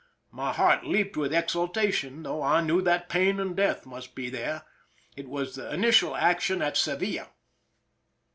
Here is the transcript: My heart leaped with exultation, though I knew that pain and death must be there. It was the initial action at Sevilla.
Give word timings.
My 0.31 0.51
heart 0.51 0.83
leaped 0.83 1.15
with 1.15 1.31
exultation, 1.31 2.23
though 2.23 2.41
I 2.41 2.61
knew 2.61 2.81
that 2.81 3.07
pain 3.07 3.39
and 3.39 3.55
death 3.55 3.85
must 3.85 4.15
be 4.15 4.31
there. 4.31 4.63
It 5.15 5.29
was 5.29 5.53
the 5.55 5.71
initial 5.71 6.15
action 6.15 6.63
at 6.63 6.75
Sevilla. 6.75 7.29